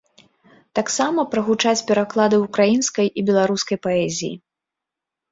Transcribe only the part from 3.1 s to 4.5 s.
і беларускай паэзіі.